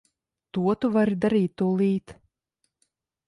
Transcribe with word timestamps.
To 0.57 0.63
tu 0.85 0.89
vari 0.95 1.17
darīt 1.27 1.53
tūlīt. 1.63 2.17